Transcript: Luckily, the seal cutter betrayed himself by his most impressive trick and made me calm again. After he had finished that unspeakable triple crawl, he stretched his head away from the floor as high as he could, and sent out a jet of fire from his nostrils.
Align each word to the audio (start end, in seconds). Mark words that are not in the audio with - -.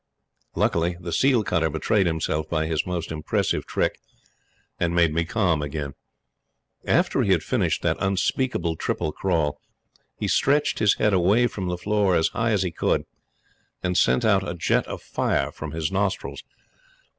Luckily, 0.55 0.97
the 0.99 1.13
seal 1.13 1.43
cutter 1.43 1.69
betrayed 1.69 2.07
himself 2.07 2.49
by 2.49 2.65
his 2.65 2.87
most 2.87 3.11
impressive 3.11 3.67
trick 3.67 3.99
and 4.79 4.95
made 4.95 5.13
me 5.13 5.25
calm 5.25 5.61
again. 5.61 5.93
After 6.85 7.21
he 7.21 7.33
had 7.33 7.43
finished 7.43 7.83
that 7.83 7.97
unspeakable 8.01 8.77
triple 8.77 9.11
crawl, 9.11 9.61
he 10.17 10.27
stretched 10.27 10.79
his 10.79 10.95
head 10.95 11.13
away 11.13 11.45
from 11.45 11.67
the 11.67 11.77
floor 11.77 12.15
as 12.15 12.29
high 12.29 12.49
as 12.49 12.63
he 12.63 12.71
could, 12.71 13.03
and 13.83 13.95
sent 13.95 14.25
out 14.25 14.41
a 14.41 14.55
jet 14.55 14.87
of 14.87 15.03
fire 15.03 15.51
from 15.51 15.69
his 15.69 15.91
nostrils. 15.91 16.43